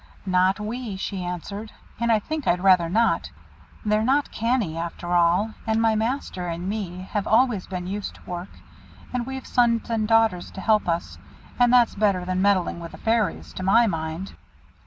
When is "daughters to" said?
10.07-10.61